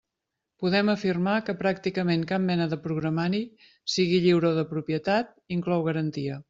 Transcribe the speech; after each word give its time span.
Podem 0.61 0.87
afirmar 0.93 1.33
que 1.49 1.55
pràcticament 1.59 2.25
cap 2.33 2.45
mena 2.47 2.69
de 2.73 2.81
programari, 2.89 3.45
sigui 3.97 4.25
lliure 4.27 4.53
o 4.55 4.57
de 4.61 4.69
propietat, 4.75 5.35
inclou 5.61 5.91
garantia. 5.93 6.39